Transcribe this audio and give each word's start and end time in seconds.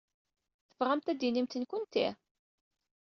Tebɣamt 0.67 1.11
ad 1.11 1.15
d-tinimt 1.17 1.59
nekkenti? 1.61 2.07